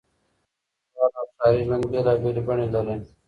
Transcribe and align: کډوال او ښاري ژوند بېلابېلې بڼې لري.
کډوال 0.93 1.11
او 1.19 1.25
ښاري 1.35 1.59
ژوند 1.67 1.83
بېلابېلې 1.91 2.41
بڼې 2.47 2.67
لري. 2.73 2.95